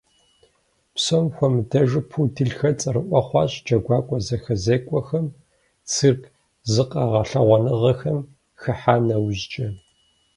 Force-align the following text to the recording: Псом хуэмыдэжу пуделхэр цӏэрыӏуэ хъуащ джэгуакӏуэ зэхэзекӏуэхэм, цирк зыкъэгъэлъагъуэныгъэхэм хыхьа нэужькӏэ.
Псом 0.95 1.25
хуэмыдэжу 1.35 2.01
пуделхэр 2.09 2.73
цӏэрыӏуэ 2.79 3.21
хъуащ 3.27 3.51
джэгуакӏуэ 3.65 4.17
зэхэзекӏуэхэм, 4.27 5.25
цирк 5.91 6.23
зыкъэгъэлъагъуэныгъэхэм 6.71 8.19
хыхьа 8.61 8.95
нэужькӏэ. 9.07 9.67